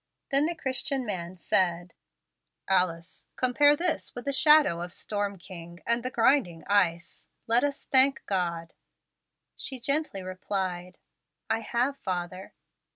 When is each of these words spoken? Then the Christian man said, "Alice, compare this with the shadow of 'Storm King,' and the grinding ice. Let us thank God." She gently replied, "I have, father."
Then 0.31 0.47
the 0.47 0.55
Christian 0.55 1.05
man 1.05 1.35
said, 1.37 1.93
"Alice, 2.67 3.27
compare 3.35 3.75
this 3.75 4.15
with 4.15 4.25
the 4.25 4.33
shadow 4.33 4.81
of 4.81 4.91
'Storm 4.93 5.37
King,' 5.37 5.79
and 5.85 6.01
the 6.01 6.09
grinding 6.09 6.63
ice. 6.65 7.27
Let 7.45 7.63
us 7.63 7.85
thank 7.85 8.25
God." 8.25 8.73
She 9.55 9.79
gently 9.79 10.23
replied, 10.23 10.97
"I 11.51 11.59
have, 11.59 11.97
father." 11.97 12.53